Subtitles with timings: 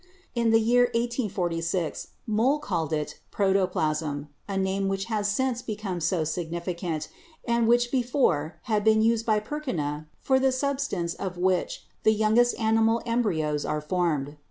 [0.33, 6.23] In the year 1846 Mohl called it Protoplasm, a name which has since become so
[6.23, 7.07] significant,
[7.45, 12.13] and which before had been used by Purkinje for the sub stance of which the
[12.13, 14.37] youngest animal embryos are formed.